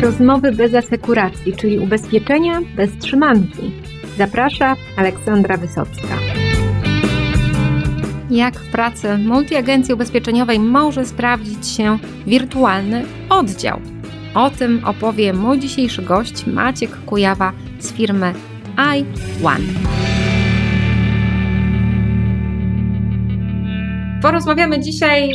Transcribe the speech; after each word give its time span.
Rozmowy 0.00 0.52
bez 0.52 0.74
asekuracji, 0.74 1.56
czyli 1.56 1.78
ubezpieczenia 1.78 2.60
bez 2.76 2.98
trzymanki. 2.98 3.72
Zaprasza 4.18 4.76
Aleksandra 4.96 5.56
Wysocka. 5.56 6.18
Jak 8.30 8.54
w 8.54 8.72
pracy 8.72 9.18
multiagencji 9.18 9.94
ubezpieczeniowej 9.94 10.60
może 10.60 11.04
sprawdzić 11.04 11.68
się 11.68 11.98
wirtualny 12.26 13.04
oddział? 13.30 13.80
O 14.34 14.50
tym 14.50 14.84
opowie 14.84 15.32
mój 15.32 15.58
dzisiejszy 15.58 16.02
gość 16.02 16.46
Maciek 16.46 16.90
Kujawa 17.06 17.52
z 17.78 17.92
firmy 17.92 18.32
i1. 18.76 19.60
Porozmawiamy 24.22 24.80
dzisiaj 24.80 25.30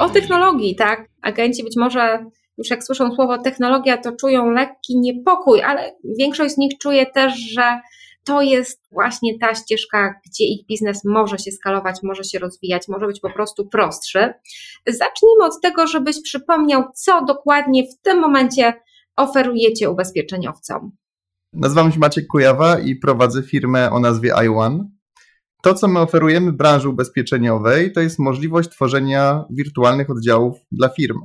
o 0.00 0.08
technologii, 0.08 0.76
tak? 0.76 1.08
Agenci 1.22 1.64
być 1.64 1.76
może 1.76 2.24
już 2.58 2.70
jak 2.70 2.84
słyszą 2.84 3.14
słowo 3.14 3.38
technologia, 3.38 3.96
to 3.96 4.12
czują 4.12 4.50
lekki 4.50 4.98
niepokój, 4.98 5.62
ale 5.62 5.92
większość 6.18 6.54
z 6.54 6.58
nich 6.58 6.78
czuje 6.78 7.06
też, 7.06 7.32
że 7.52 7.80
to 8.24 8.42
jest 8.42 8.82
właśnie 8.92 9.38
ta 9.38 9.54
ścieżka, 9.54 10.14
gdzie 10.26 10.44
ich 10.44 10.66
biznes 10.66 11.04
może 11.04 11.38
się 11.38 11.52
skalować, 11.52 11.96
może 12.02 12.24
się 12.24 12.38
rozwijać, 12.38 12.88
może 12.88 13.06
być 13.06 13.20
po 13.20 13.30
prostu 13.30 13.68
prostszy. 13.68 14.32
Zacznijmy 14.86 15.44
od 15.44 15.60
tego, 15.62 15.86
żebyś 15.86 16.22
przypomniał, 16.22 16.84
co 16.94 17.24
dokładnie 17.24 17.82
w 17.84 18.02
tym 18.02 18.20
momencie 18.20 18.72
oferujecie 19.16 19.90
ubezpieczeniowcom. 19.90 20.90
Nazywam 21.52 21.92
się 21.92 21.98
Maciek 21.98 22.26
Kujawa 22.26 22.78
i 22.78 22.96
prowadzę 22.96 23.42
firmę 23.42 23.90
o 23.90 24.00
nazwie 24.00 24.32
i1. 24.32 24.84
To, 25.62 25.74
co 25.74 25.88
my 25.88 26.00
oferujemy 26.00 26.52
branży 26.52 26.88
ubezpieczeniowej, 26.88 27.92
to 27.92 28.00
jest 28.00 28.18
możliwość 28.18 28.68
tworzenia 28.70 29.44
wirtualnych 29.50 30.10
oddziałów 30.10 30.58
dla 30.72 30.88
firm. 30.88 31.18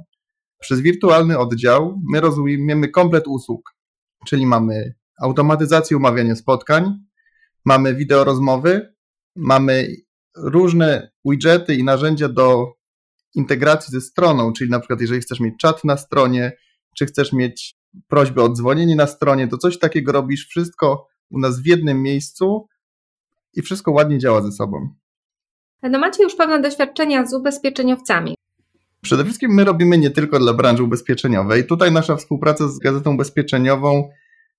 Przez 0.63 0.81
wirtualny 0.81 1.39
oddział 1.39 2.01
my 2.13 2.21
rozumiemy 2.21 2.89
komplet 2.89 3.27
usług, 3.27 3.75
czyli 4.27 4.45
mamy 4.45 4.93
automatyzację 5.21 5.97
umawiania 5.97 6.35
spotkań, 6.35 6.93
mamy 7.65 7.95
wideo 7.95 8.23
rozmowy, 8.23 8.93
mamy 9.35 9.87
różne 10.37 11.11
widgety 11.25 11.75
i 11.75 11.83
narzędzia 11.83 12.29
do 12.29 12.73
integracji 13.35 13.91
ze 13.91 14.01
stroną, 14.01 14.53
czyli 14.53 14.69
na 14.69 14.79
przykład 14.79 15.01
jeżeli 15.01 15.21
chcesz 15.21 15.39
mieć 15.39 15.53
czat 15.59 15.83
na 15.83 15.97
stronie, 15.97 16.51
czy 16.97 17.05
chcesz 17.05 17.33
mieć 17.33 17.75
prośbę 18.07 18.43
o 18.43 18.49
dzwonienie 18.49 18.95
na 18.95 19.07
stronie, 19.07 19.47
to 19.47 19.57
coś 19.57 19.79
takiego 19.79 20.11
robisz 20.11 20.47
wszystko 20.47 21.07
u 21.29 21.39
nas 21.39 21.59
w 21.59 21.65
jednym 21.65 22.01
miejscu 22.01 22.67
i 23.53 23.61
wszystko 23.61 23.91
ładnie 23.91 24.19
działa 24.19 24.41
ze 24.41 24.51
sobą. 24.51 24.89
No 25.81 25.99
macie 25.99 26.23
już 26.23 26.35
pewne 26.35 26.61
doświadczenia 26.61 27.25
z 27.25 27.33
ubezpieczeniowcami. 27.33 28.35
Przede 29.03 29.23
wszystkim 29.23 29.51
my 29.51 29.63
robimy 29.63 29.97
nie 29.97 30.09
tylko 30.09 30.39
dla 30.39 30.53
branży 30.53 30.83
ubezpieczeniowej. 30.83 31.67
Tutaj 31.67 31.91
nasza 31.91 32.15
współpraca 32.15 32.67
z 32.67 32.79
Gazetą 32.79 33.13
Ubezpieczeniową 33.13 34.09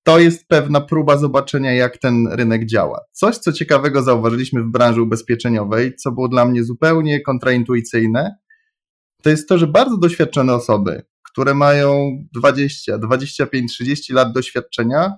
to 0.02 0.18
jest 0.18 0.48
pewna 0.48 0.80
próba 0.80 1.16
zobaczenia, 1.16 1.72
jak 1.72 1.98
ten 1.98 2.28
rynek 2.32 2.66
działa. 2.66 3.00
Coś, 3.12 3.38
co 3.38 3.52
ciekawego 3.52 4.02
zauważyliśmy 4.02 4.62
w 4.62 4.70
branży 4.70 5.02
ubezpieczeniowej, 5.02 5.96
co 5.96 6.12
było 6.12 6.28
dla 6.28 6.44
mnie 6.44 6.64
zupełnie 6.64 7.20
kontraintuicyjne, 7.20 8.36
to 9.22 9.30
jest 9.30 9.48
to, 9.48 9.58
że 9.58 9.66
bardzo 9.66 9.96
doświadczone 9.96 10.54
osoby, 10.54 11.02
które 11.22 11.54
mają 11.54 12.18
20, 12.34 12.98
25, 12.98 13.72
30 13.72 14.12
lat 14.12 14.32
doświadczenia, 14.32 15.12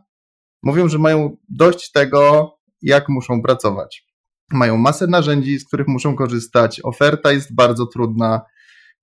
mówią, 0.63 0.89
że 0.89 0.99
mają 0.99 1.37
dość 1.49 1.93
tego, 1.93 2.53
jak 2.83 3.09
muszą 3.09 3.43
pracować. 3.43 4.07
Mają 4.53 4.77
masę 4.77 5.07
narzędzi, 5.07 5.59
z 5.59 5.65
których 5.65 5.89
muszą 5.89 6.17
korzystać, 6.17 6.81
oferta 6.85 7.33
jest 7.33 7.55
bardzo 7.55 7.87
trudna. 7.87 8.41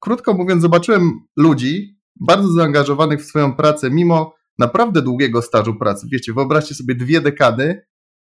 Krótko 0.03 0.33
mówiąc, 0.33 0.61
zobaczyłem 0.61 1.19
ludzi 1.37 1.99
bardzo 2.19 2.47
zaangażowanych 2.47 3.21
w 3.21 3.25
swoją 3.25 3.55
pracę, 3.55 3.89
mimo 3.91 4.35
naprawdę 4.59 5.01
długiego 5.01 5.41
stażu 5.41 5.75
pracy. 5.75 6.07
Wiecie, 6.11 6.33
wyobraźcie 6.33 6.75
sobie 6.75 6.95
dwie 6.95 7.21
dekady, 7.21 7.81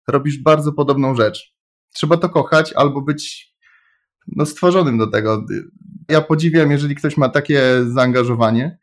robisz 0.08 0.44
bardzo 0.44 0.74
podobną 0.74 1.16
rzecz. 1.16 1.56
Trzeba 1.94 2.18
to 2.18 2.30
kochać 2.30 2.74
albo 2.74 3.02
być 3.02 3.53
no, 4.28 4.46
stworzonym 4.46 4.98
do 4.98 5.08
tego. 5.08 5.46
Ja 6.09 6.22
podziwiam, 6.22 6.72
jeżeli 6.72 6.96
ktoś 6.96 7.18
ma 7.18 7.30
takie 7.30 7.62
zaangażowanie. 7.88 8.80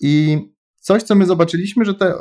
I 0.00 0.38
coś, 0.80 1.02
co 1.02 1.14
my 1.14 1.26
zobaczyliśmy, 1.26 1.84
że 1.84 1.94
te 1.94 2.14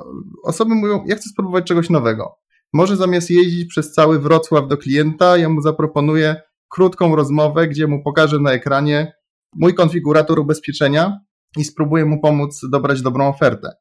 osoby 0.43 0.75
mówią, 0.75 1.03
ja 1.07 1.15
chcę 1.15 1.29
spróbować 1.29 1.65
czegoś 1.65 1.89
nowego. 1.89 2.35
Może 2.73 2.95
zamiast 2.95 3.29
jeździć 3.29 3.69
przez 3.69 3.93
cały 3.93 4.19
Wrocław 4.19 4.67
do 4.67 4.77
klienta, 4.77 5.37
ja 5.37 5.49
mu 5.49 5.61
zaproponuję 5.61 6.35
krótką 6.69 7.15
rozmowę, 7.15 7.67
gdzie 7.67 7.87
mu 7.87 8.03
pokażę 8.03 8.39
na 8.39 8.51
ekranie 8.51 9.16
mój 9.57 9.73
konfigurator 9.73 10.39
ubezpieczenia 10.39 11.19
i 11.57 11.63
spróbuję 11.63 12.05
mu 12.05 12.21
pomóc 12.21 12.61
dobrać 12.71 13.01
dobrą 13.01 13.27
ofertę. 13.27 13.71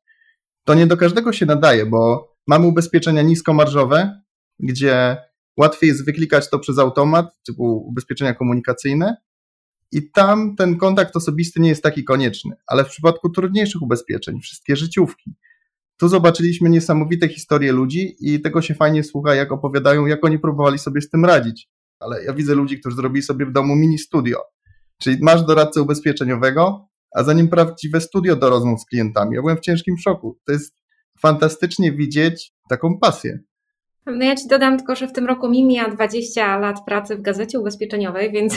To 0.64 0.74
nie 0.74 0.86
do 0.86 0.96
każdego 0.96 1.32
się 1.32 1.46
nadaje, 1.46 1.86
bo 1.86 2.32
mamy 2.46 2.66
ubezpieczenia 2.66 3.22
niskomarżowe, 3.22 4.22
gdzie 4.58 5.16
łatwiej 5.56 5.88
jest 5.88 6.04
wyklikać 6.04 6.50
to 6.50 6.58
przez 6.58 6.78
automat, 6.78 7.26
typu 7.46 7.86
ubezpieczenia 7.88 8.34
komunikacyjne, 8.34 9.16
i 9.92 10.10
tam 10.10 10.56
ten 10.56 10.76
kontakt 10.76 11.16
osobisty 11.16 11.60
nie 11.60 11.68
jest 11.68 11.82
taki 11.82 12.04
konieczny. 12.04 12.56
Ale 12.66 12.84
w 12.84 12.88
przypadku 12.88 13.30
trudniejszych 13.30 13.82
ubezpieczeń, 13.82 14.40
wszystkie 14.40 14.76
życiówki, 14.76 15.34
tu 15.96 16.08
zobaczyliśmy 16.08 16.70
niesamowite 16.70 17.28
historie 17.28 17.72
ludzi 17.72 18.16
i 18.20 18.40
tego 18.40 18.62
się 18.62 18.74
fajnie 18.74 19.04
słucha, 19.04 19.34
jak 19.34 19.52
opowiadają, 19.52 20.06
jak 20.06 20.24
oni 20.24 20.38
próbowali 20.38 20.78
sobie 20.78 21.00
z 21.00 21.10
tym 21.10 21.24
radzić. 21.24 21.68
Ale 22.00 22.24
ja 22.24 22.34
widzę 22.34 22.54
ludzi, 22.54 22.80
którzy 22.80 22.96
zrobili 22.96 23.22
sobie 23.22 23.46
w 23.46 23.52
domu 23.52 23.76
mini 23.76 23.98
studio. 23.98 24.38
Czyli 25.02 25.18
masz 25.22 25.42
doradcę 25.42 25.82
ubezpieczeniowego, 25.82 26.88
a 27.16 27.22
za 27.22 27.32
nim 27.32 27.48
prawdziwe 27.48 28.00
studio 28.00 28.36
do 28.36 28.50
rozmów 28.50 28.80
z 28.80 28.86
klientami. 28.86 29.34
Ja 29.34 29.40
byłem 29.40 29.56
w 29.56 29.60
ciężkim 29.60 29.98
szoku. 29.98 30.38
To 30.46 30.52
jest 30.52 30.76
fantastycznie 31.20 31.92
widzieć 31.92 32.52
taką 32.68 32.98
pasję. 32.98 33.38
No 34.06 34.24
ja 34.24 34.36
ci 34.36 34.48
dodam 34.48 34.76
tylko, 34.78 34.96
że 34.96 35.08
w 35.08 35.12
tym 35.12 35.26
roku 35.26 35.48
mi 35.48 35.64
mija 35.64 35.88
20 35.88 36.58
lat 36.58 36.84
pracy 36.86 37.16
w 37.16 37.22
gazecie 37.22 37.60
ubezpieczeniowej, 37.60 38.32
więc 38.32 38.54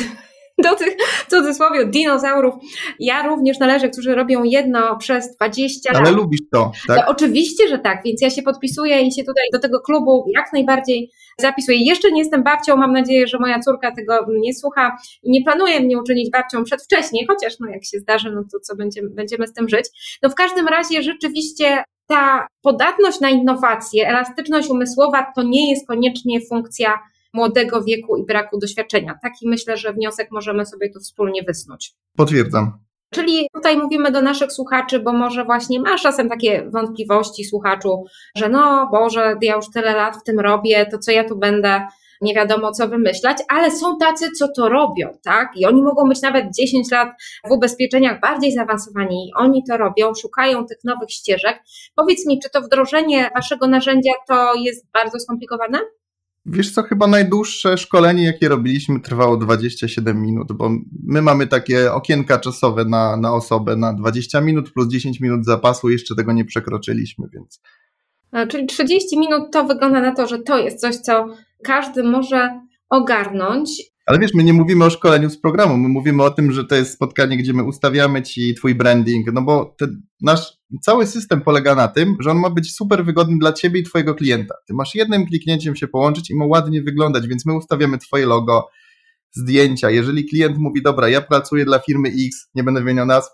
do 0.63 0.75
tych 0.75 0.95
cudzysłowie 1.29 1.85
dinozaurów. 1.85 2.53
Ja 2.99 3.27
również 3.27 3.59
należę, 3.59 3.89
którzy 3.89 4.15
robią 4.15 4.43
jedno 4.43 4.97
przez 4.97 5.35
20 5.35 5.93
lat. 5.93 6.01
Ale 6.01 6.11
lubisz 6.11 6.41
to, 6.53 6.71
tak? 6.87 6.97
To 6.97 7.11
oczywiście, 7.11 7.67
że 7.67 7.79
tak, 7.79 8.01
więc 8.05 8.21
ja 8.21 8.29
się 8.29 8.41
podpisuję 8.41 9.01
i 9.01 9.11
się 9.11 9.23
tutaj 9.23 9.43
do 9.53 9.59
tego 9.59 9.79
klubu 9.79 10.25
jak 10.35 10.53
najbardziej 10.53 11.11
zapisuję. 11.39 11.77
Jeszcze 11.85 12.11
nie 12.11 12.19
jestem 12.19 12.43
babcią, 12.43 12.75
mam 12.75 12.93
nadzieję, 12.93 13.27
że 13.27 13.39
moja 13.39 13.59
córka 13.59 13.91
tego 13.95 14.25
nie 14.29 14.53
słucha 14.53 14.97
i 15.23 15.31
nie 15.31 15.43
planuje 15.43 15.79
mnie 15.79 15.99
uczynić 15.99 16.31
babcią 16.31 16.63
przedwcześnie, 16.63 17.25
chociaż 17.27 17.53
no 17.59 17.69
jak 17.69 17.85
się 17.85 17.99
zdarzy, 17.99 18.31
no 18.31 18.41
to 18.51 18.59
co 18.59 18.75
będziemy, 18.75 19.09
będziemy 19.09 19.47
z 19.47 19.53
tym 19.53 19.69
żyć. 19.69 19.85
No 20.23 20.29
w 20.29 20.35
każdym 20.35 20.67
razie 20.67 21.03
rzeczywiście 21.03 21.83
ta 22.07 22.47
podatność 22.61 23.19
na 23.19 23.29
innowacje, 23.29 24.07
elastyczność 24.07 24.69
umysłowa 24.69 25.31
to 25.35 25.43
nie 25.43 25.71
jest 25.71 25.87
koniecznie 25.87 26.39
funkcja 26.49 26.99
młodego 27.33 27.83
wieku 27.83 28.17
i 28.17 28.25
braku 28.25 28.59
doświadczenia. 28.59 29.19
Taki 29.21 29.49
myślę, 29.49 29.77
że 29.77 29.93
wniosek 29.93 30.27
możemy 30.31 30.65
sobie 30.65 30.89
tu 30.89 30.99
wspólnie 30.99 31.43
wysnuć. 31.43 31.93
Potwierdzam. 32.17 32.79
Czyli 33.13 33.47
tutaj 33.53 33.77
mówimy 33.77 34.11
do 34.11 34.21
naszych 34.21 34.51
słuchaczy, 34.51 34.99
bo 34.99 35.13
może 35.13 35.45
właśnie 35.45 35.79
masz 35.79 36.01
czasem 36.01 36.29
takie 36.29 36.69
wątpliwości 36.69 37.45
słuchaczu, 37.45 38.03
że 38.35 38.49
no 38.49 38.89
Boże, 38.91 39.37
ja 39.41 39.55
już 39.55 39.65
tyle 39.73 39.95
lat 39.95 40.17
w 40.17 40.23
tym 40.23 40.39
robię, 40.39 40.85
to 40.91 40.97
co 40.97 41.11
ja 41.11 41.23
tu 41.23 41.37
będę 41.37 41.81
nie 42.21 42.33
wiadomo 42.33 42.71
co 42.71 42.87
wymyślać, 42.87 43.37
ale 43.49 43.71
są 43.71 43.97
tacy, 43.97 44.31
co 44.31 44.47
to 44.55 44.69
robią, 44.69 45.17
tak? 45.23 45.51
I 45.55 45.65
oni 45.65 45.83
mogą 45.83 46.09
być 46.09 46.21
nawet 46.21 46.45
10 46.55 46.91
lat 46.91 47.09
w 47.47 47.51
ubezpieczeniach 47.51 48.19
bardziej 48.19 48.51
zaawansowani 48.51 49.27
i 49.27 49.33
oni 49.35 49.63
to 49.69 49.77
robią, 49.77 50.13
szukają 50.15 50.65
tych 50.65 50.77
nowych 50.83 51.11
ścieżek. 51.11 51.63
Powiedz 51.95 52.27
mi, 52.27 52.39
czy 52.39 52.49
to 52.49 52.61
wdrożenie 52.61 53.29
waszego 53.35 53.67
narzędzia 53.67 54.11
to 54.27 54.55
jest 54.55 54.91
bardzo 54.93 55.19
skomplikowane? 55.19 55.79
Wiesz 56.45 56.71
co, 56.71 56.83
chyba 56.83 57.07
najdłuższe 57.07 57.77
szkolenie, 57.77 58.25
jakie 58.25 58.49
robiliśmy, 58.49 58.99
trwało 58.99 59.37
27 59.37 60.21
minut, 60.21 60.53
bo 60.53 60.69
my 61.03 61.21
mamy 61.21 61.47
takie 61.47 61.93
okienka 61.93 62.39
czasowe 62.39 62.85
na, 62.85 63.17
na 63.17 63.33
osobę 63.33 63.75
na 63.75 63.93
20 63.93 64.41
minut 64.41 64.71
plus 64.73 64.87
10 64.87 65.19
minut 65.19 65.45
zapasu, 65.45 65.89
jeszcze 65.89 66.15
tego 66.15 66.33
nie 66.33 66.45
przekroczyliśmy, 66.45 67.27
więc. 67.33 67.61
Czyli 68.49 68.67
30 68.67 69.19
minut 69.19 69.43
to 69.51 69.65
wygląda 69.65 70.01
na 70.01 70.15
to, 70.15 70.27
że 70.27 70.39
to 70.39 70.57
jest 70.57 70.79
coś, 70.79 70.95
co 70.95 71.25
każdy 71.63 72.03
może 72.03 72.59
ogarnąć. 72.89 73.69
Ale 74.05 74.19
wiesz, 74.19 74.33
my 74.33 74.43
nie 74.43 74.53
mówimy 74.53 74.85
o 74.85 74.89
szkoleniu 74.89 75.29
z 75.29 75.41
programu, 75.41 75.77
my 75.77 75.89
mówimy 75.89 76.23
o 76.23 76.31
tym, 76.31 76.51
że 76.51 76.65
to 76.65 76.75
jest 76.75 76.93
spotkanie, 76.93 77.37
gdzie 77.37 77.53
my 77.53 77.63
ustawiamy 77.63 78.21
ci 78.21 78.55
twój 78.55 78.75
branding, 78.75 79.33
no 79.33 79.41
bo 79.41 79.75
nasz 80.21 80.58
cały 80.81 81.07
system 81.07 81.41
polega 81.41 81.75
na 81.75 81.87
tym, 81.87 82.15
że 82.19 82.31
on 82.31 82.39
ma 82.39 82.49
być 82.49 82.75
super 82.75 83.05
wygodny 83.05 83.37
dla 83.39 83.53
ciebie 83.53 83.79
i 83.79 83.83
twojego 83.83 84.15
klienta. 84.15 84.55
Ty 84.67 84.73
masz 84.73 84.95
jednym 84.95 85.25
kliknięciem 85.25 85.75
się 85.75 85.87
połączyć 85.87 86.29
i 86.29 86.35
ma 86.35 86.45
ładnie 86.45 86.83
wyglądać, 86.83 87.27
więc 87.27 87.45
my 87.45 87.57
ustawiamy 87.57 87.97
twoje 87.97 88.25
logo, 88.25 88.67
zdjęcia. 89.31 89.89
Jeżeli 89.89 90.25
klient 90.25 90.57
mówi, 90.57 90.81
dobra, 90.81 91.09
ja 91.09 91.21
pracuję 91.21 91.65
dla 91.65 91.79
firmy 91.79 92.09
X, 92.09 92.49
nie 92.55 92.63
będę 92.63 92.79
wymieniał 92.79 93.05
nazw, 93.05 93.31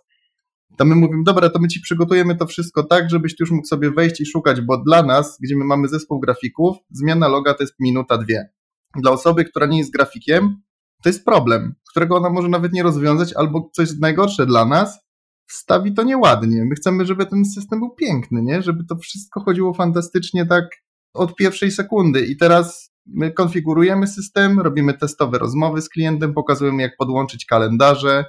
to 0.77 0.85
my 0.85 0.95
mówimy, 0.95 1.23
dobra, 1.23 1.49
to 1.49 1.59
my 1.59 1.67
ci 1.67 1.81
przygotujemy 1.81 2.35
to 2.35 2.47
wszystko 2.47 2.83
tak, 2.83 3.09
żebyś 3.09 3.35
ty 3.35 3.37
już 3.39 3.51
mógł 3.51 3.67
sobie 3.67 3.91
wejść 3.91 4.21
i 4.21 4.25
szukać, 4.25 4.61
bo 4.61 4.77
dla 4.77 5.03
nas, 5.03 5.37
gdzie 5.41 5.55
my 5.57 5.65
mamy 5.65 5.87
zespół 5.87 6.19
grafików, 6.19 6.77
zmiana 6.91 7.27
loga 7.27 7.53
to 7.53 7.63
jest 7.63 7.73
minuta, 7.79 8.17
dwie. 8.17 8.49
Dla 8.95 9.11
osoby, 9.11 9.45
która 9.45 9.65
nie 9.65 9.77
jest 9.77 9.91
grafikiem, 9.91 10.61
to 11.03 11.09
jest 11.09 11.25
problem, 11.25 11.75
którego 11.89 12.15
ona 12.15 12.29
może 12.29 12.47
nawet 12.47 12.73
nie 12.73 12.83
rozwiązać, 12.83 13.33
albo 13.33 13.69
coś 13.73 13.89
najgorsze 13.99 14.45
dla 14.45 14.65
nas, 14.65 15.04
wstawi 15.47 15.93
to 15.93 16.03
nieładnie. 16.03 16.65
My 16.65 16.75
chcemy, 16.75 17.05
żeby 17.05 17.25
ten 17.25 17.45
system 17.45 17.79
był 17.79 17.89
piękny, 17.89 18.41
nie? 18.41 18.61
Żeby 18.61 18.83
to 18.83 18.95
wszystko 18.95 19.41
chodziło 19.41 19.73
fantastycznie 19.73 20.45
tak 20.45 20.65
od 21.13 21.35
pierwszej 21.35 21.71
sekundy. 21.71 22.25
I 22.25 22.37
teraz 22.37 22.91
my 23.05 23.31
konfigurujemy 23.31 24.07
system, 24.07 24.59
robimy 24.59 24.93
testowe 24.93 25.37
rozmowy 25.37 25.81
z 25.81 25.89
klientem, 25.89 26.33
pokazujemy 26.33 26.81
jak 26.81 26.97
podłączyć 26.97 27.45
kalendarze. 27.45 28.25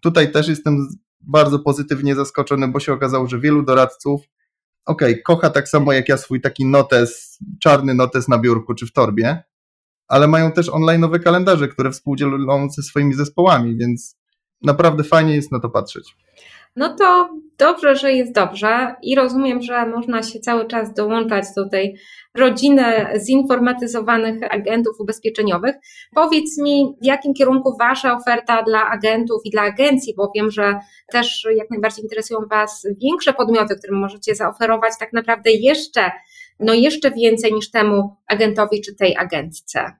Tutaj 0.00 0.32
też 0.32 0.48
jestem 0.48 0.88
bardzo 1.20 1.58
pozytywnie 1.58 2.14
zaskoczony, 2.14 2.68
bo 2.68 2.80
się 2.80 2.92
okazało, 2.92 3.26
że 3.26 3.40
wielu 3.40 3.62
doradców 3.62 4.20
okay, 4.90 5.22
kocha 5.22 5.50
tak 5.50 5.68
samo 5.68 5.92
jak 5.92 6.08
ja 6.08 6.16
swój 6.16 6.40
taki 6.40 6.66
notes, 6.66 7.38
czarny 7.62 7.94
notes 7.94 8.28
na 8.28 8.38
biurku 8.38 8.74
czy 8.74 8.86
w 8.86 8.92
torbie, 8.92 9.42
ale 10.08 10.28
mają 10.28 10.52
też 10.52 10.70
online'owe 10.70 11.22
kalendarze, 11.22 11.68
które 11.68 11.90
współdzielą 11.90 12.70
ze 12.70 12.82
swoimi 12.82 13.14
zespołami, 13.14 13.76
więc 13.76 14.19
naprawdę 14.62 15.04
fajnie 15.04 15.34
jest 15.34 15.52
na 15.52 15.60
to 15.60 15.70
patrzeć. 15.70 16.16
No 16.76 16.96
to 16.96 17.30
dobrze, 17.58 17.96
że 17.96 18.12
jest 18.12 18.32
dobrze 18.32 18.94
i 19.02 19.14
rozumiem, 19.14 19.62
że 19.62 19.86
można 19.86 20.22
się 20.22 20.40
cały 20.40 20.66
czas 20.66 20.94
dołączać 20.94 21.44
do 21.56 21.68
tej 21.68 21.96
rodziny 22.34 22.84
zinformatyzowanych 23.26 24.54
agentów 24.54 25.00
ubezpieczeniowych. 25.00 25.76
Powiedz 26.14 26.58
mi, 26.58 26.96
w 27.02 27.04
jakim 27.04 27.34
kierunku 27.34 27.76
Wasza 27.78 28.16
oferta 28.16 28.62
dla 28.62 28.90
agentów 28.90 29.40
i 29.44 29.50
dla 29.50 29.62
agencji, 29.62 30.14
bo 30.16 30.32
wiem, 30.36 30.50
że 30.50 30.80
też 31.12 31.46
jak 31.56 31.70
najbardziej 31.70 32.04
interesują 32.04 32.40
Was 32.50 32.86
większe 33.02 33.32
podmioty, 33.32 33.76
którym 33.76 34.00
możecie 34.00 34.34
zaoferować 34.34 34.92
tak 35.00 35.12
naprawdę 35.12 35.50
jeszcze, 35.50 36.10
no 36.60 36.74
jeszcze 36.74 37.10
więcej 37.10 37.52
niż 37.52 37.70
temu 37.70 38.16
agentowi 38.26 38.80
czy 38.80 38.94
tej 38.94 39.16
agentce. 39.16 39.92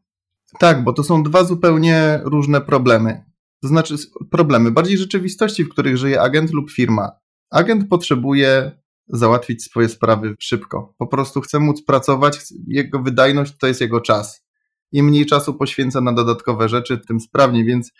Tak, 0.58 0.84
bo 0.84 0.92
to 0.92 1.04
są 1.04 1.22
dwa 1.22 1.44
zupełnie 1.44 2.20
różne 2.24 2.60
problemy. 2.60 3.29
To 3.62 3.68
znaczy 3.68 3.94
problemy 4.30 4.70
bardziej 4.70 4.98
rzeczywistości, 4.98 5.64
w 5.64 5.68
których 5.68 5.96
żyje 5.96 6.20
agent 6.20 6.52
lub 6.52 6.70
firma. 6.70 7.10
Agent 7.50 7.88
potrzebuje 7.88 8.80
załatwić 9.08 9.64
swoje 9.64 9.88
sprawy 9.88 10.34
szybko. 10.38 10.94
Po 10.98 11.06
prostu 11.06 11.40
chce 11.40 11.60
móc 11.60 11.84
pracować, 11.84 12.38
jego 12.66 13.02
wydajność 13.02 13.56
to 13.58 13.66
jest 13.66 13.80
jego 13.80 14.00
czas. 14.00 14.44
Im 14.92 15.06
mniej 15.06 15.26
czasu 15.26 15.54
poświęca 15.54 16.00
na 16.00 16.12
dodatkowe 16.12 16.68
rzeczy, 16.68 16.98
tym 16.98 17.20
sprawniej, 17.20 17.64
więc 17.64 17.92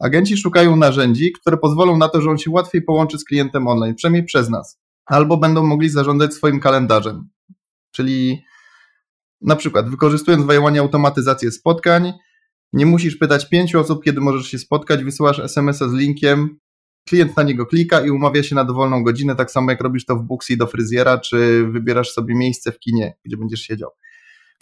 agenci 0.00 0.36
szukają 0.36 0.76
narzędzi, 0.76 1.32
które 1.32 1.56
pozwolą 1.56 1.96
na 1.96 2.08
to, 2.08 2.20
że 2.20 2.30
on 2.30 2.38
się 2.38 2.50
łatwiej 2.50 2.82
połączy 2.82 3.18
z 3.18 3.24
klientem 3.24 3.68
online, 3.68 3.94
przynajmniej 3.94 4.24
przez 4.24 4.48
nas. 4.48 4.78
Albo 5.06 5.36
będą 5.36 5.66
mogli 5.66 5.88
zarządzać 5.88 6.34
swoim 6.34 6.60
kalendarzem. 6.60 7.28
Czyli 7.90 8.42
na 9.40 9.56
przykład 9.56 9.90
wykorzystując 9.90 10.44
w 10.44 10.78
automatyzację 10.78 11.52
spotkań, 11.52 12.12
nie 12.72 12.86
musisz 12.86 13.16
pytać 13.16 13.48
pięciu 13.48 13.80
osób, 13.80 14.04
kiedy 14.04 14.20
możesz 14.20 14.46
się 14.46 14.58
spotkać, 14.58 15.04
wysyłasz 15.04 15.38
SMS-a 15.38 15.88
z 15.88 15.92
linkiem, 15.92 16.58
klient 17.08 17.36
na 17.36 17.42
niego 17.42 17.66
klika 17.66 18.00
i 18.00 18.10
umawia 18.10 18.42
się 18.42 18.54
na 18.54 18.64
dowolną 18.64 19.02
godzinę, 19.02 19.36
tak 19.36 19.50
samo 19.50 19.70
jak 19.70 19.80
robisz 19.80 20.04
to 20.04 20.16
w 20.16 20.22
Booksy 20.22 20.56
do 20.56 20.66
fryzjera, 20.66 21.18
czy 21.18 21.66
wybierasz 21.66 22.10
sobie 22.10 22.34
miejsce 22.34 22.72
w 22.72 22.78
kinie, 22.78 23.16
gdzie 23.24 23.36
będziesz 23.36 23.60
siedział. 23.60 23.90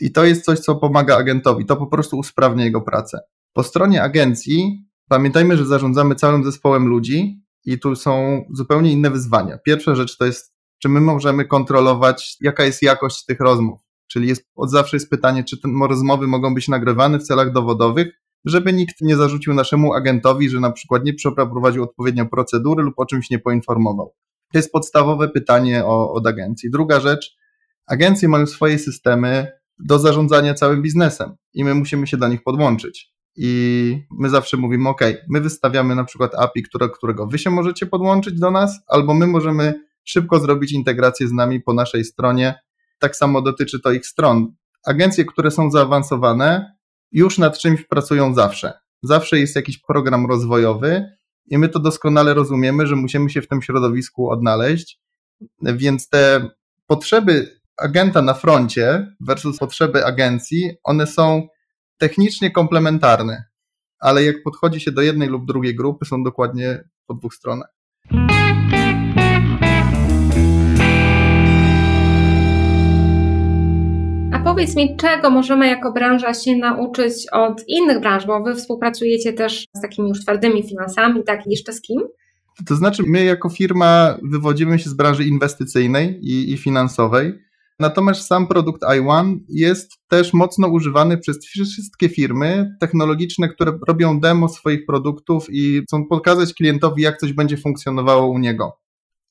I 0.00 0.12
to 0.12 0.24
jest 0.24 0.44
coś, 0.44 0.58
co 0.58 0.76
pomaga 0.76 1.16
agentowi, 1.16 1.66
to 1.66 1.76
po 1.76 1.86
prostu 1.86 2.18
usprawnia 2.18 2.64
jego 2.64 2.80
pracę. 2.80 3.20
Po 3.52 3.62
stronie 3.62 4.02
agencji 4.02 4.84
pamiętajmy, 5.08 5.56
że 5.56 5.66
zarządzamy 5.66 6.14
całym 6.14 6.44
zespołem 6.44 6.86
ludzi 6.86 7.42
i 7.64 7.78
tu 7.78 7.96
są 7.96 8.44
zupełnie 8.50 8.92
inne 8.92 9.10
wyzwania. 9.10 9.58
Pierwsza 9.58 9.94
rzecz 9.94 10.16
to 10.16 10.24
jest, 10.24 10.54
czy 10.82 10.88
my 10.88 11.00
możemy 11.00 11.44
kontrolować, 11.44 12.36
jaka 12.40 12.64
jest 12.64 12.82
jakość 12.82 13.24
tych 13.24 13.40
rozmów. 13.40 13.87
Czyli 14.08 14.28
jest, 14.28 14.44
od 14.56 14.70
zawsze 14.70 14.96
jest 14.96 15.10
pytanie, 15.10 15.44
czy 15.44 15.60
te 15.60 15.68
rozmowy 15.88 16.26
mogą 16.26 16.54
być 16.54 16.68
nagrywane 16.68 17.18
w 17.18 17.22
celach 17.22 17.52
dowodowych, 17.52 18.08
żeby 18.44 18.72
nikt 18.72 19.00
nie 19.00 19.16
zarzucił 19.16 19.54
naszemu 19.54 19.94
agentowi, 19.94 20.50
że 20.50 20.60
na 20.60 20.72
przykład 20.72 21.04
nie 21.04 21.14
przeprowadził 21.14 21.82
odpowiednio 21.82 22.26
procedury 22.26 22.82
lub 22.82 22.94
o 22.96 23.06
czymś 23.06 23.30
nie 23.30 23.38
poinformował. 23.38 24.14
To 24.52 24.58
jest 24.58 24.72
podstawowe 24.72 25.28
pytanie 25.28 25.84
o, 25.84 26.12
od 26.12 26.26
agencji. 26.26 26.70
Druga 26.70 27.00
rzecz, 27.00 27.36
agencje 27.86 28.28
mają 28.28 28.46
swoje 28.46 28.78
systemy 28.78 29.52
do 29.78 29.98
zarządzania 29.98 30.54
całym 30.54 30.82
biznesem 30.82 31.36
i 31.54 31.64
my 31.64 31.74
musimy 31.74 32.06
się 32.06 32.16
do 32.16 32.28
nich 32.28 32.42
podłączyć. 32.42 33.12
I 33.36 34.02
my 34.10 34.30
zawsze 34.30 34.56
mówimy, 34.56 34.88
OK, 34.88 35.00
my 35.28 35.40
wystawiamy 35.40 35.94
na 35.94 36.04
przykład 36.04 36.34
API, 36.34 36.62
które, 36.62 36.88
którego 36.88 37.26
wy 37.26 37.38
się 37.38 37.50
możecie 37.50 37.86
podłączyć 37.86 38.38
do 38.38 38.50
nas, 38.50 38.80
albo 38.88 39.14
my 39.14 39.26
możemy 39.26 39.74
szybko 40.04 40.40
zrobić 40.40 40.72
integrację 40.72 41.28
z 41.28 41.32
nami 41.32 41.60
po 41.60 41.74
naszej 41.74 42.04
stronie. 42.04 42.54
Tak 42.98 43.16
samo 43.16 43.42
dotyczy 43.42 43.80
to 43.80 43.92
ich 43.92 44.06
stron. 44.06 44.54
Agencje, 44.86 45.24
które 45.24 45.50
są 45.50 45.70
zaawansowane, 45.70 46.76
już 47.12 47.38
nad 47.38 47.58
czymś 47.58 47.84
pracują 47.84 48.34
zawsze. 48.34 48.72
Zawsze 49.02 49.38
jest 49.38 49.56
jakiś 49.56 49.78
program 49.78 50.26
rozwojowy 50.26 51.18
i 51.46 51.58
my 51.58 51.68
to 51.68 51.80
doskonale 51.80 52.34
rozumiemy, 52.34 52.86
że 52.86 52.96
musimy 52.96 53.30
się 53.30 53.42
w 53.42 53.48
tym 53.48 53.62
środowisku 53.62 54.30
odnaleźć, 54.30 55.00
więc 55.62 56.08
te 56.08 56.50
potrzeby 56.86 57.60
agenta 57.76 58.22
na 58.22 58.34
froncie 58.34 59.14
versus 59.20 59.58
potrzeby 59.58 60.04
agencji, 60.04 60.70
one 60.84 61.06
są 61.06 61.48
technicznie 61.98 62.50
komplementarne, 62.50 63.44
ale 63.98 64.24
jak 64.24 64.42
podchodzi 64.42 64.80
się 64.80 64.92
do 64.92 65.02
jednej 65.02 65.28
lub 65.28 65.46
drugiej 65.46 65.74
grupy, 65.74 66.04
są 66.04 66.22
dokładnie 66.22 66.88
po 67.06 67.14
dwóch 67.14 67.34
stronach. 67.34 67.77
Powiedz 74.44 74.76
mi, 74.76 74.96
czego 74.96 75.30
możemy 75.30 75.66
jako 75.66 75.92
branża 75.92 76.34
się 76.34 76.56
nauczyć 76.56 77.12
od 77.32 77.62
innych 77.68 78.00
branż, 78.00 78.26
bo 78.26 78.42
wy 78.42 78.54
współpracujecie 78.54 79.32
też 79.32 79.64
z 79.76 79.80
takimi 79.80 80.08
już 80.08 80.20
twardymi 80.20 80.62
finansami, 80.62 81.24
tak? 81.24 81.40
Jeszcze 81.46 81.72
z 81.72 81.80
kim? 81.80 82.00
To 82.66 82.76
znaczy, 82.76 83.02
my 83.06 83.24
jako 83.24 83.48
firma 83.48 84.18
wywodzimy 84.22 84.78
się 84.78 84.90
z 84.90 84.94
branży 84.94 85.24
inwestycyjnej 85.24 86.18
i, 86.22 86.52
i 86.52 86.58
finansowej. 86.58 87.34
Natomiast 87.78 88.26
sam 88.26 88.46
produkt 88.46 88.82
i1 88.82 89.38
jest 89.48 89.92
też 90.08 90.32
mocno 90.32 90.68
używany 90.68 91.18
przez 91.18 91.38
wszystkie 91.46 92.08
firmy 92.08 92.76
technologiczne, 92.80 93.48
które 93.48 93.78
robią 93.88 94.20
demo 94.20 94.48
swoich 94.48 94.86
produktów 94.86 95.46
i 95.50 95.82
chcą 95.82 96.06
pokazać 96.06 96.54
klientowi, 96.54 97.02
jak 97.02 97.18
coś 97.18 97.32
będzie 97.32 97.56
funkcjonowało 97.56 98.26
u 98.26 98.38
niego. 98.38 98.78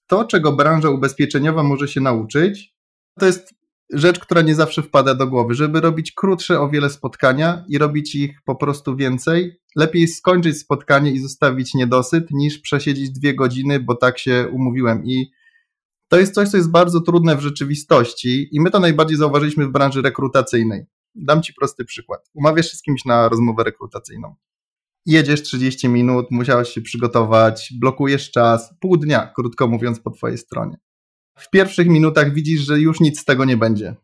To, 0.08 0.26
czego 0.26 0.52
branża 0.52 0.90
ubezpieczeniowa 0.90 1.64
może 1.64 1.88
się 1.88 2.02
nauczyć, 2.02 2.74
to 3.20 3.26
jest 3.26 3.57
rzecz, 3.94 4.20
która 4.20 4.42
nie 4.42 4.56
zawsze 4.56 4.84
wpada 4.84 5.16
do 5.16 5.28
głowy, 5.28 5.54
żeby 5.54 5.82
robić 5.82 6.12
krótsze 6.12 6.60
o 6.60 6.70
wiele 6.70 6.90
spotkania 6.90 7.66
i 7.68 7.78
robić 7.78 8.16
ich 8.16 8.42
po 8.46 8.56
prostu 8.56 8.96
więcej. 8.96 9.60
Lepiej 9.76 10.08
skończyć 10.08 10.58
spotkanie 10.58 11.12
i 11.12 11.20
zostawić 11.20 11.74
niedosyt, 11.74 12.32
niż 12.32 12.60
przesiedzieć 12.60 13.10
dwie 13.10 13.36
godziny, 13.36 13.80
bo 13.80 13.96
tak 13.96 14.20
się 14.20 14.50
umówiłem. 14.52 15.06
I 15.06 15.32
to 16.08 16.20
jest 16.20 16.34
coś, 16.34 16.50
co 16.50 16.58
jest 16.58 16.72
bardzo 16.72 17.02
trudne 17.02 17.36
w 17.36 17.42
rzeczywistości, 17.42 18.50
i 18.52 18.62
my 18.62 18.72
to 18.72 18.80
najbardziej 18.80 19.18
zauważyliśmy 19.18 19.68
w 19.68 19.72
branży 19.72 20.02
rekrutacyjnej. 20.02 20.86
Dam 21.16 21.42
Ci 21.42 21.54
prosty 21.54 21.86
przykład. 21.86 22.30
Umawiasz 22.34 22.72
się 22.72 22.78
z 22.78 22.82
kimś 22.82 23.06
na 23.06 23.30
rozmowę 23.30 23.64
rekrutacyjną. 23.64 24.36
Jedziesz 25.06 25.44
30 25.44 25.90
minut, 25.90 26.26
musiałeś 26.32 26.70
się 26.70 26.82
przygotować, 26.82 27.74
blokujesz 27.80 28.32
czas, 28.32 28.74
pół 28.80 28.98
dnia, 28.98 29.32
krótko 29.36 29.68
mówiąc, 29.68 30.00
po 30.00 30.12
Twojej 30.12 30.38
stronie 30.38 30.78
w 31.38 31.50
pierwszych 31.50 31.88
minutach 31.88 32.34
widzisz, 32.34 32.62
że 32.62 32.80
już 32.80 33.00
nic 33.00 33.20
z 33.20 33.26
tego 33.26 33.46
nie 33.46 33.58
będzie. 33.58 33.96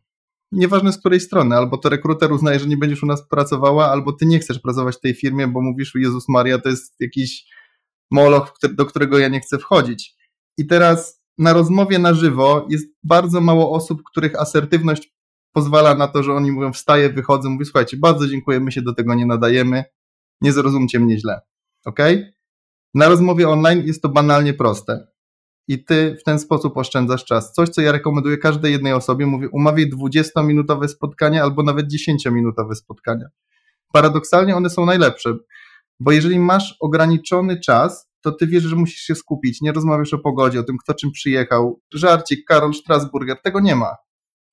Nieważne 0.52 0.92
z 0.92 0.98
której 0.98 1.20
strony, 1.20 1.56
albo 1.56 1.78
to 1.78 1.88
rekruter 1.88 2.32
uznaje, 2.32 2.60
że 2.60 2.66
nie 2.66 2.76
będziesz 2.76 3.02
u 3.02 3.06
nas 3.06 3.28
pracowała, 3.28 3.90
albo 3.90 4.12
ty 4.12 4.26
nie 4.26 4.38
chcesz 4.38 4.58
pracować 4.58 4.96
w 4.96 5.00
tej 5.00 5.14
firmie, 5.14 5.48
bo 5.48 5.60
mówisz, 5.60 5.92
Jezus 5.94 6.28
Maria, 6.28 6.58
to 6.58 6.68
jest 6.68 6.94
jakiś 7.00 7.46
moloch, 8.10 8.54
do 8.74 8.86
którego 8.86 9.18
ja 9.18 9.28
nie 9.28 9.40
chcę 9.40 9.58
wchodzić. 9.58 10.16
I 10.58 10.66
teraz 10.66 11.24
na 11.38 11.52
rozmowie 11.52 11.98
na 11.98 12.14
żywo 12.14 12.66
jest 12.70 12.86
bardzo 13.02 13.40
mało 13.40 13.72
osób, 13.72 14.02
których 14.02 14.40
asertywność 14.40 15.14
pozwala 15.52 15.94
na 15.94 16.08
to, 16.08 16.22
że 16.22 16.32
oni 16.32 16.52
mówią, 16.52 16.72
wstaję, 16.72 17.10
wychodzę, 17.10 17.48
mówię, 17.48 17.64
słuchajcie, 17.64 17.96
bardzo 17.96 18.28
dziękuję, 18.28 18.60
my 18.60 18.72
się 18.72 18.82
do 18.82 18.94
tego 18.94 19.14
nie 19.14 19.26
nadajemy, 19.26 19.84
nie 20.40 20.52
zrozumcie 20.52 21.00
mnie 21.00 21.18
źle, 21.18 21.40
ok? 21.84 21.98
Na 22.94 23.08
rozmowie 23.08 23.48
online 23.48 23.86
jest 23.86 24.02
to 24.02 24.08
banalnie 24.08 24.54
proste 24.54 25.13
i 25.68 25.84
ty 25.84 26.16
w 26.20 26.22
ten 26.22 26.38
sposób 26.38 26.76
oszczędzasz 26.76 27.24
czas. 27.24 27.52
Coś, 27.52 27.68
co 27.68 27.80
ja 27.80 27.92
rekomenduję 27.92 28.38
każdej 28.38 28.72
jednej 28.72 28.92
osobie, 28.92 29.26
mówię, 29.26 29.48
umawiaj 29.52 29.90
20-minutowe 29.90 30.88
spotkania 30.88 31.42
albo 31.42 31.62
nawet 31.62 31.86
10-minutowe 31.86 32.74
spotkania. 32.74 33.26
Paradoksalnie 33.92 34.56
one 34.56 34.70
są 34.70 34.86
najlepsze, 34.86 35.34
bo 36.00 36.12
jeżeli 36.12 36.38
masz 36.38 36.76
ograniczony 36.80 37.60
czas, 37.60 38.10
to 38.20 38.32
ty 38.32 38.46
wiesz, 38.46 38.62
że 38.62 38.76
musisz 38.76 39.00
się 39.00 39.14
skupić, 39.14 39.60
nie 39.60 39.72
rozmawiasz 39.72 40.14
o 40.14 40.18
pogodzie, 40.18 40.60
o 40.60 40.62
tym, 40.62 40.78
kto 40.78 40.94
czym 40.94 41.12
przyjechał, 41.12 41.80
żarcik, 41.94 42.44
Karol 42.48 42.74
Strasburger, 42.74 43.42
tego 43.42 43.60
nie 43.60 43.76
ma. 43.76 43.96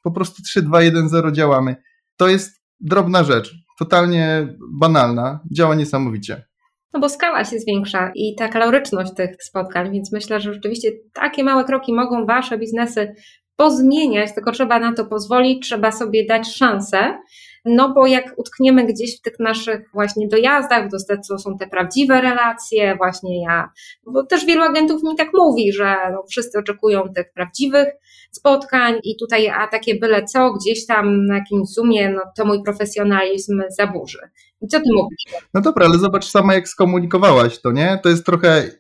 Po 0.01 0.11
prostu 0.11 0.43
3, 0.43 0.61
2, 0.61 0.81
1, 0.81 1.09
0 1.09 1.31
działamy. 1.31 1.75
To 2.17 2.27
jest 2.27 2.61
drobna 2.79 3.23
rzecz, 3.23 3.55
totalnie 3.79 4.55
banalna, 4.73 5.39
działa 5.51 5.75
niesamowicie. 5.75 6.50
No 6.93 7.00
bo 7.00 7.10
skala 7.10 7.45
się 7.45 7.60
zwiększa 7.60 8.12
i 8.15 8.36
ta 8.36 8.48
kaloryczność 8.48 9.12
tych 9.13 9.43
spotkań, 9.43 9.91
więc 9.91 10.12
myślę, 10.12 10.41
że 10.41 10.53
rzeczywiście 10.53 10.91
takie 11.13 11.43
małe 11.43 11.63
kroki 11.63 11.93
mogą 11.93 12.25
Wasze 12.25 12.57
biznesy 12.57 13.15
pozmieniać, 13.55 14.33
tylko 14.33 14.51
trzeba 14.51 14.79
na 14.79 14.93
to 14.93 15.05
pozwolić, 15.05 15.65
trzeba 15.67 15.91
sobie 15.91 16.25
dać 16.25 16.55
szansę. 16.55 17.17
No 17.65 17.93
bo 17.93 18.07
jak 18.07 18.33
utkniemy 18.37 18.85
gdzieś 18.85 19.19
w 19.19 19.21
tych 19.21 19.39
naszych 19.39 19.89
właśnie 19.93 20.27
dojazdach, 20.27 20.87
to 21.29 21.39
są 21.39 21.57
te 21.57 21.67
prawdziwe 21.67 22.21
relacje, 22.21 22.95
właśnie 22.95 23.41
ja, 23.41 23.69
bo 24.05 24.25
też 24.25 24.45
wielu 24.45 24.61
agentów 24.61 25.03
mi 25.03 25.15
tak 25.15 25.29
mówi, 25.33 25.73
że 25.73 25.95
no 26.11 26.23
wszyscy 26.29 26.59
oczekują 26.59 27.13
tych 27.15 27.33
prawdziwych 27.33 27.87
spotkań 28.31 28.99
i 29.03 29.17
tutaj, 29.17 29.49
a 29.49 29.67
takie 29.67 29.95
byle 29.95 30.23
co, 30.23 30.53
gdzieś 30.53 30.85
tam 30.85 31.25
na 31.25 31.35
jakimś 31.35 31.69
zoomie, 31.69 32.09
no 32.09 32.21
to 32.37 32.45
mój 32.45 32.63
profesjonalizm 32.63 33.63
zaburzy. 33.77 34.19
I 34.61 34.67
co 34.67 34.79
ty 34.79 34.85
mówisz? 34.95 35.43
No 35.53 35.61
dobra, 35.61 35.85
ale 35.85 35.97
zobacz 35.97 36.25
sama 36.25 36.53
jak 36.53 36.67
skomunikowałaś 36.67 37.61
to, 37.61 37.71
nie? 37.71 37.99
To 38.03 38.09
jest 38.09 38.25
trochę 38.25 38.71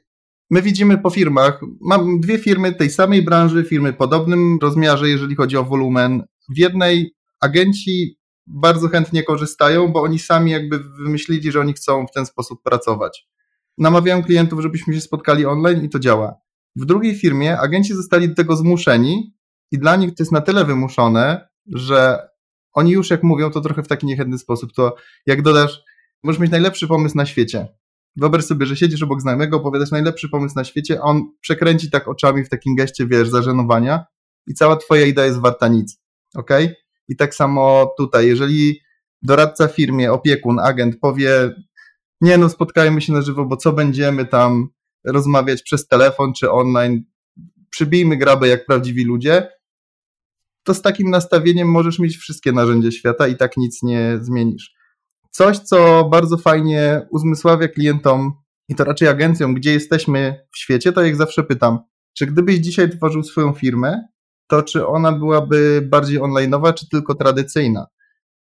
My 0.49 0.61
widzimy 0.61 0.97
po 0.97 1.09
firmach, 1.09 1.61
mam 1.81 2.19
dwie 2.19 2.37
firmy 2.37 2.75
tej 2.75 2.89
samej 2.89 3.21
branży, 3.21 3.63
firmy 3.63 3.93
podobnym 3.93 4.57
rozmiarze, 4.61 5.09
jeżeli 5.09 5.35
chodzi 5.35 5.57
o 5.57 5.63
wolumen. 5.63 6.23
W 6.55 6.57
jednej 6.57 7.13
agenci 7.41 8.17
bardzo 8.53 8.87
chętnie 8.87 9.23
korzystają, 9.23 9.87
bo 9.87 10.01
oni 10.01 10.19
sami 10.19 10.51
jakby 10.51 10.79
wymyślili, 10.79 11.51
że 11.51 11.59
oni 11.59 11.73
chcą 11.73 12.07
w 12.07 12.11
ten 12.11 12.25
sposób 12.25 12.63
pracować. 12.63 13.27
Namawiają 13.77 14.23
klientów, 14.23 14.61
żebyśmy 14.61 14.93
się 14.93 15.01
spotkali 15.01 15.45
online 15.45 15.83
i 15.83 15.89
to 15.89 15.99
działa. 15.99 16.35
W 16.75 16.85
drugiej 16.85 17.15
firmie 17.15 17.59
agenci 17.59 17.93
zostali 17.93 18.29
do 18.29 18.35
tego 18.35 18.55
zmuszeni 18.55 19.35
i 19.71 19.79
dla 19.79 19.95
nich 19.95 20.09
to 20.09 20.23
jest 20.23 20.31
na 20.31 20.41
tyle 20.41 20.65
wymuszone, 20.65 21.47
że 21.67 22.29
oni 22.73 22.91
już 22.91 23.09
jak 23.09 23.23
mówią, 23.23 23.51
to 23.51 23.61
trochę 23.61 23.83
w 23.83 23.87
taki 23.87 24.05
niechętny 24.05 24.37
sposób. 24.37 24.73
To 24.73 24.95
jak 25.25 25.41
dodasz, 25.41 25.81
możesz 26.23 26.39
mieć 26.39 26.51
najlepszy 26.51 26.87
pomysł 26.87 27.17
na 27.17 27.25
świecie. 27.25 27.67
Wyobraź 28.15 28.45
sobie, 28.45 28.65
że 28.65 28.75
siedzisz 28.75 29.03
obok 29.03 29.21
znajomego, 29.21 29.57
opowiadasz 29.57 29.91
najlepszy 29.91 30.29
pomysł 30.29 30.55
na 30.55 30.63
świecie, 30.63 30.99
a 30.99 31.03
on 31.03 31.23
przekręci 31.41 31.89
tak 31.91 32.07
oczami 32.07 32.43
w 32.43 32.49
takim 32.49 32.75
geście, 32.75 33.07
wiesz, 33.07 33.29
zażenowania 33.29 34.05
i 34.47 34.53
cała 34.53 34.75
twoja 34.75 35.05
idea 35.05 35.25
jest 35.25 35.39
warta 35.39 35.67
nic. 35.67 36.01
ok? 36.35 36.49
I 37.11 37.15
tak 37.15 37.35
samo 37.35 37.93
tutaj, 37.97 38.27
jeżeli 38.27 38.81
doradca 39.21 39.67
firmie, 39.67 40.11
opiekun, 40.11 40.59
agent 40.59 40.99
powie, 40.99 41.55
nie 42.21 42.37
no, 42.37 42.49
spotkajmy 42.49 43.01
się 43.01 43.13
na 43.13 43.21
żywo, 43.21 43.45
bo 43.45 43.57
co 43.57 43.73
będziemy 43.73 44.25
tam 44.25 44.69
rozmawiać 45.05 45.63
przez 45.63 45.87
telefon 45.87 46.33
czy 46.33 46.51
online, 46.51 47.03
przybijmy 47.69 48.17
grabę 48.17 48.47
jak 48.47 48.65
prawdziwi 48.65 49.05
ludzie, 49.05 49.49
to 50.63 50.73
z 50.73 50.81
takim 50.81 51.09
nastawieniem 51.09 51.67
możesz 51.67 51.99
mieć 51.99 52.17
wszystkie 52.17 52.51
narzędzia 52.51 52.91
świata 52.91 53.27
i 53.27 53.37
tak 53.37 53.57
nic 53.57 53.83
nie 53.83 54.17
zmienisz. 54.21 54.73
Coś, 55.31 55.59
co 55.59 56.09
bardzo 56.11 56.37
fajnie 56.37 57.07
uzmysławia 57.09 57.67
klientom 57.67 58.33
i 58.69 58.75
to 58.75 58.83
raczej 58.83 59.07
agencjom, 59.07 59.53
gdzie 59.53 59.73
jesteśmy 59.73 60.45
w 60.53 60.57
świecie, 60.57 60.91
to 60.91 61.03
jak 61.03 61.15
zawsze 61.15 61.43
pytam, 61.43 61.79
czy 62.17 62.25
gdybyś 62.25 62.55
dzisiaj 62.55 62.89
tworzył 62.89 63.23
swoją 63.23 63.53
firmę, 63.53 64.01
to 64.51 64.63
czy 64.63 64.87
ona 64.87 65.11
byłaby 65.11 65.87
bardziej 65.91 66.19
online'owa, 66.19 66.73
czy 66.73 66.89
tylko 66.89 67.15
tradycyjna? 67.15 67.87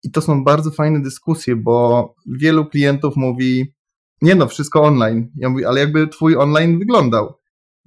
I 0.03 0.11
to 0.11 0.21
są 0.21 0.45
bardzo 0.45 0.71
fajne 0.71 1.03
dyskusje, 1.03 1.57
bo 1.57 2.15
wielu 2.27 2.67
klientów 2.67 3.17
mówi, 3.17 3.75
nie 4.23 4.35
no, 4.35 4.47
wszystko 4.47 4.83
online. 4.83 5.31
Ja 5.37 5.49
mówię, 5.49 5.69
ale 5.69 5.81
jakby 5.81 6.09
twój 6.09 6.37
online 6.37 6.79
wyglądał? 6.79 7.35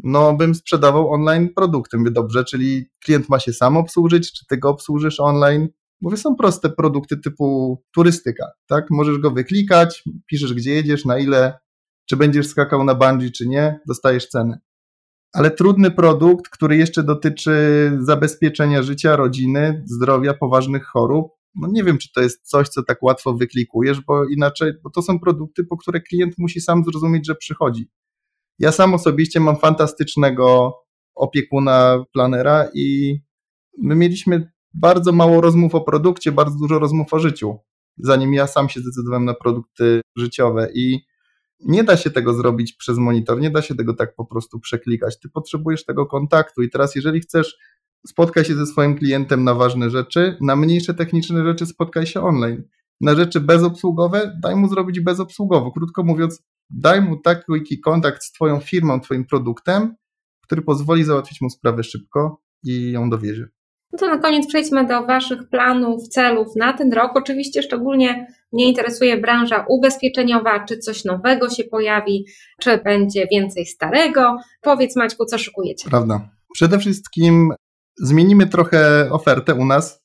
No, 0.04 0.34
bym 0.34 0.56
sprzedawał 0.56 1.14
online 1.14 1.50
produkty. 1.56 1.98
Mówię, 1.98 2.12
dobrze, 2.12 2.44
czyli 2.44 2.86
klient 3.04 3.30
ma 3.30 3.40
się 3.40 3.54
sam 3.54 3.78
obsłużyć, 3.78 4.34
czy 4.34 4.46
ty 4.50 4.58
go 4.58 4.70
obsłużysz 4.70 5.20
online? 5.20 5.68
Mówię, 6.02 6.18
są 6.18 6.36
proste 6.36 6.70
produkty 6.70 7.18
typu 7.18 7.78
turystyka, 7.94 8.48
tak? 8.68 8.86
Możesz 8.90 9.18
go 9.18 9.32
wyklikać, 9.32 10.04
piszesz 10.28 10.54
gdzie 10.54 10.74
jedziesz, 10.74 11.06
na 11.06 11.18
ile, 11.20 11.60
czy 12.10 12.18
będziesz 12.18 12.48
skakał 12.48 12.84
na 12.84 12.96
bungee, 12.96 13.32
czy 13.32 13.48
nie, 13.48 13.80
dostajesz 13.88 14.28
cenę. 14.28 14.60
Ale 15.34 15.52
trudny 15.52 15.92
produkt, 15.92 16.50
który 16.50 16.78
jeszcze 16.78 17.04
dotyczy 17.04 17.54
zabezpieczenia 18.00 18.84
życia, 18.84 19.16
rodziny, 19.16 19.84
zdrowia, 19.86 20.34
poważnych 20.34 20.86
chorób, 20.86 21.32
no 21.56 21.68
nie 21.72 21.84
wiem, 21.84 21.98
czy 21.98 22.12
to 22.14 22.22
jest 22.22 22.50
coś, 22.50 22.70
co 22.70 22.84
tak 22.84 23.04
łatwo 23.04 23.34
wyklikujesz, 23.34 24.02
bo 24.02 24.26
inaczej, 24.26 24.74
bo 24.84 24.90
to 24.90 25.02
są 25.02 25.20
produkty, 25.20 25.64
po 25.64 25.78
które 25.78 26.02
klient 26.02 26.34
musi 26.38 26.62
sam 26.62 26.84
zrozumieć, 26.84 27.28
że 27.28 27.36
przychodzi. 27.36 27.90
Ja 28.60 28.72
sam 28.72 28.94
osobiście 28.94 29.40
mam 29.40 29.58
fantastycznego 29.58 30.74
opiekuna, 31.16 32.04
planera 32.14 32.70
i 32.74 33.20
my 33.78 33.96
mieliśmy 33.96 34.52
bardzo 34.74 35.12
mało 35.12 35.42
rozmów 35.42 35.76
o 35.76 35.82
produkcie, 35.82 36.32
bardzo 36.32 36.58
dużo 36.60 36.80
rozmów 36.80 37.14
o 37.14 37.20
życiu, 37.20 37.58
zanim 37.98 38.34
ja 38.34 38.48
sam 38.48 38.70
się 38.70 38.80
zdecydowałem 38.80 39.26
na 39.26 39.34
produkty 39.34 40.02
życiowe 40.18 40.70
i 40.74 41.00
nie 41.66 41.84
da 41.84 41.98
się 41.98 42.10
tego 42.10 42.34
zrobić 42.34 42.74
przez 42.74 42.98
monitor, 42.98 43.42
nie 43.42 43.50
da 43.50 43.62
się 43.62 43.76
tego 43.76 43.94
tak 43.94 44.16
po 44.16 44.26
prostu 44.26 44.60
przeklikać. 44.60 45.20
Ty 45.20 45.30
potrzebujesz 45.30 45.86
tego 45.86 46.06
kontaktu 46.06 46.62
i 46.64 46.70
teraz 46.70 46.96
jeżeli 46.96 47.20
chcesz 47.20 47.58
spotkać 48.08 48.48
się 48.48 48.56
ze 48.56 48.66
swoim 48.66 48.98
klientem 48.98 49.44
na 49.44 49.54
ważne 49.54 49.90
rzeczy, 49.90 50.38
na 50.42 50.56
mniejsze 50.56 50.94
techniczne 50.94 51.44
rzeczy 51.44 51.66
spotkaj 51.66 52.06
się 52.06 52.22
online. 52.22 52.64
Na 53.02 53.16
rzeczy 53.16 53.40
bezobsługowe 53.40 54.38
daj 54.44 54.56
mu 54.56 54.70
zrobić 54.70 55.00
bezobsługowo. 55.00 55.72
Krótko 55.72 56.04
mówiąc, 56.04 56.44
daj 56.70 57.02
mu 57.02 57.18
taki 57.18 57.80
kontakt 57.80 58.24
z 58.24 58.32
twoją 58.32 58.60
firmą, 58.60 59.02
twoim 59.02 59.26
produktem, 59.26 59.96
który 60.44 60.62
pozwoli 60.62 61.04
załatwić 61.04 61.42
mu 61.42 61.50
sprawę 61.50 61.84
szybko 61.84 62.42
i 62.64 62.92
ją 62.92 63.10
dowiezie. 63.10 63.50
No 63.92 64.00
to 64.00 64.08
na 64.08 64.18
koniec 64.18 64.48
przejdźmy 64.48 64.88
do 64.88 65.06
Waszych 65.06 65.50
planów, 65.50 66.08
celów 66.08 66.48
na 66.56 66.74
ten 66.74 66.94
rok. 66.94 67.12
Oczywiście 67.16 67.64
szczególnie 67.64 68.28
mnie 68.54 68.68
interesuje 68.68 69.18
branża 69.18 69.66
ubezpieczeniowa, 69.70 70.66
czy 70.66 70.78
coś 70.78 71.06
nowego 71.06 71.50
się 71.50 71.64
pojawi, 71.64 72.26
czy 72.60 72.78
będzie 72.78 73.28
więcej 73.32 73.66
starego. 73.66 74.38
Powiedz 74.62 74.96
Maćku, 74.96 75.26
co 75.26 75.38
szykujecie? 75.38 75.90
Prawda. 75.90 76.30
Przede 76.54 76.80
wszystkim 76.80 77.54
zmienimy 77.98 78.48
trochę 78.48 79.10
ofertę 79.12 79.54
u 79.56 79.66
nas, 79.66 80.04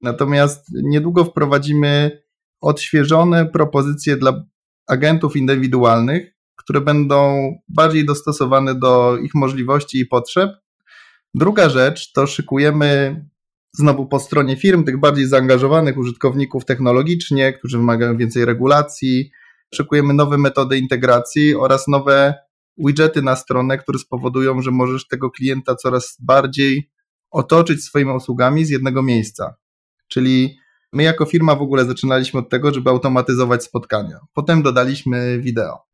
natomiast 0.00 0.66
niedługo 0.82 1.24
wprowadzimy 1.24 2.22
odświeżone 2.60 3.46
propozycje 3.46 4.16
dla 4.16 4.44
agentów 4.86 5.36
indywidualnych, 5.36 6.34
które 6.56 6.80
będą 6.80 7.50
bardziej 7.68 8.06
dostosowane 8.06 8.74
do 8.74 9.16
ich 9.16 9.34
możliwości 9.34 10.00
i 10.00 10.06
potrzeb 10.06 10.50
Druga 11.34 11.68
rzecz 11.68 12.12
to 12.12 12.26
szykujemy 12.26 13.20
znowu 13.72 14.06
po 14.06 14.20
stronie 14.20 14.56
firm, 14.56 14.84
tych 14.84 15.00
bardziej 15.00 15.26
zaangażowanych 15.26 15.98
użytkowników 15.98 16.64
technologicznie, 16.64 17.52
którzy 17.52 17.78
wymagają 17.78 18.16
więcej 18.16 18.44
regulacji. 18.44 19.30
Szykujemy 19.74 20.14
nowe 20.14 20.38
metody 20.38 20.78
integracji 20.78 21.54
oraz 21.54 21.88
nowe 21.88 22.34
widgety 22.78 23.22
na 23.22 23.36
stronę, 23.36 23.78
które 23.78 23.98
spowodują, 23.98 24.62
że 24.62 24.70
możesz 24.70 25.08
tego 25.08 25.30
klienta 25.30 25.74
coraz 25.74 26.16
bardziej 26.20 26.90
otoczyć 27.30 27.84
swoimi 27.84 28.12
usługami 28.12 28.64
z 28.64 28.70
jednego 28.70 29.02
miejsca. 29.02 29.54
Czyli 30.08 30.58
my 30.92 31.02
jako 31.02 31.26
firma 31.26 31.54
w 31.54 31.62
ogóle 31.62 31.84
zaczynaliśmy 31.84 32.40
od 32.40 32.50
tego, 32.50 32.74
żeby 32.74 32.90
automatyzować 32.90 33.64
spotkania. 33.64 34.18
Potem 34.32 34.62
dodaliśmy 34.62 35.38
wideo. 35.38 35.93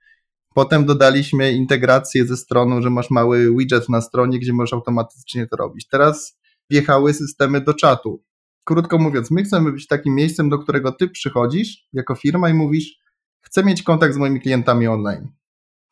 Potem 0.61 0.87
dodaliśmy 0.87 1.53
integrację 1.53 2.27
ze 2.27 2.37
stroną, 2.37 2.83
że 2.83 2.91
masz 2.91 3.11
mały 3.11 3.57
widget 3.57 3.89
na 3.89 4.01
stronie, 4.01 4.39
gdzie 4.39 4.53
możesz 4.53 4.73
automatycznie 4.73 5.47
to 5.47 5.57
robić. 5.57 5.89
Teraz 5.89 6.39
wjechały 6.71 7.15
systemy 7.15 7.61
do 7.61 7.75
czatu. 7.75 8.25
Krótko 8.65 8.99
mówiąc, 8.99 9.31
my 9.31 9.43
chcemy 9.43 9.73
być 9.73 9.87
takim 9.87 10.15
miejscem, 10.15 10.49
do 10.49 10.59
którego 10.59 10.93
ty 10.93 11.09
przychodzisz 11.09 11.89
jako 11.93 12.15
firma 12.15 12.51
i 12.51 12.55
mówisz, 12.55 12.99
chcę 13.41 13.65
mieć 13.65 13.83
kontakt 13.83 14.15
z 14.15 14.17
moimi 14.17 14.41
klientami 14.41 14.87
online. 14.87 15.29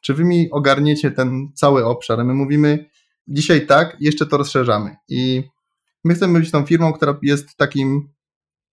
Czy 0.00 0.14
wy 0.14 0.24
mi 0.24 0.50
ogarniecie 0.50 1.10
ten 1.10 1.48
cały 1.54 1.84
obszar? 1.84 2.24
My 2.24 2.34
mówimy, 2.34 2.90
dzisiaj 3.28 3.66
tak, 3.66 3.96
jeszcze 4.00 4.26
to 4.26 4.36
rozszerzamy. 4.36 4.96
I 5.08 5.42
my 6.04 6.14
chcemy 6.14 6.40
być 6.40 6.50
tą 6.50 6.66
firmą, 6.66 6.92
która 6.92 7.18
jest 7.22 7.56
takim, 7.56 8.08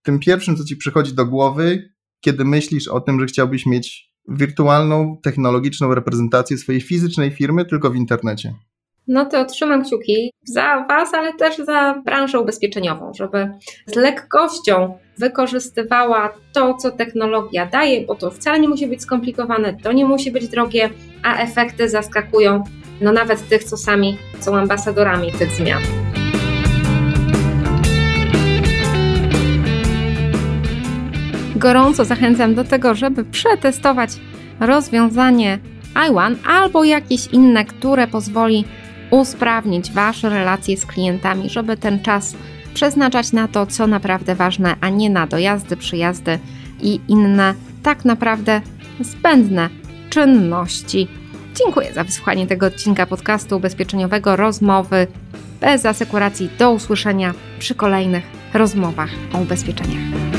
tym 0.04 0.20
pierwszym, 0.20 0.58
co 0.58 0.64
ci 0.64 0.78
przychodzi 0.78 1.14
do 1.14 1.26
głowy, 1.26 1.90
kiedy 2.20 2.46
myślisz 2.46 2.88
o 2.88 3.02
tym, 3.02 3.20
że 3.20 3.26
chciałbyś 3.26 3.66
mieć 3.66 4.15
wirtualną, 4.28 5.18
technologiczną 5.24 5.96
reprezentację 5.96 6.58
swojej 6.58 6.82
fizycznej 6.82 7.32
firmy 7.32 7.66
tylko 7.66 7.90
w 7.90 7.96
internecie. 7.96 8.54
No 9.08 9.26
to 9.26 9.46
trzymam 9.46 9.84
kciuki 9.84 10.32
za 10.44 10.86
Was, 10.90 11.14
ale 11.14 11.34
też 11.34 11.58
za 11.58 12.02
branżę 12.06 12.40
ubezpieczeniową, 12.40 13.14
żeby 13.14 13.52
z 13.88 13.96
lekkością 13.96 14.98
wykorzystywała 15.18 16.34
to, 16.54 16.74
co 16.74 16.92
technologia 16.92 17.66
daje, 17.66 18.06
bo 18.06 18.16
to 18.16 18.32
wcale 18.32 18.60
nie 18.60 18.68
musi 18.68 18.88
być 18.88 19.02
skomplikowane, 19.02 19.78
to 19.84 19.92
nie 19.92 20.06
musi 20.06 20.32
być 20.32 20.48
drogie, 20.48 20.90
a 21.24 21.38
efekty 21.38 21.90
zaskakują 21.90 22.64
no 23.02 23.12
nawet 23.12 23.50
tych, 23.50 23.64
co 23.64 23.78
sami 23.78 24.18
są 24.40 24.58
ambasadorami 24.58 25.32
tych 25.32 25.52
zmian. 25.52 26.05
Gorąco 31.56 32.06
zachęcam 32.06 32.56
do 32.56 32.64
tego, 32.64 32.96
żeby 32.96 33.24
przetestować 33.24 34.10
rozwiązanie 34.60 35.60
iOne 35.94 36.36
albo 36.48 36.84
jakieś 36.84 37.28
inne, 37.28 37.66
które 37.66 38.08
pozwoli 38.08 38.66
usprawnić 39.12 39.92
Wasze 39.92 40.30
relacje 40.30 40.78
z 40.78 40.86
klientami, 40.86 41.50
żeby 41.50 41.78
ten 41.78 42.00
czas 42.00 42.36
przeznaczać 42.74 43.32
na 43.32 43.48
to, 43.48 43.66
co 43.66 43.88
naprawdę 43.88 44.36
ważne, 44.36 44.76
a 44.82 44.90
nie 44.90 45.10
na 45.10 45.28
dojazdy, 45.28 45.78
przyjazdy 45.78 46.40
i 46.82 47.00
inne 47.08 47.54
tak 47.84 48.06
naprawdę 48.06 48.62
zbędne 49.00 49.70
czynności. 50.10 51.08
Dziękuję 51.56 51.94
za 51.94 52.04
wysłuchanie 52.04 52.48
tego 52.48 52.66
odcinka 52.66 53.06
podcastu 53.06 53.58
ubezpieczeniowego 53.58 54.36
Rozmowy 54.36 55.08
bez 55.62 55.86
asekuracji. 55.86 56.50
Do 56.60 56.72
usłyszenia 56.72 57.34
przy 57.60 57.76
kolejnych 57.76 58.24
rozmowach 58.54 59.10
o 59.34 59.38
ubezpieczeniach. 59.38 60.35